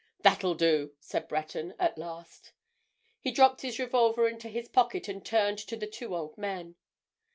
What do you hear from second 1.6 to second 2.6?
at last.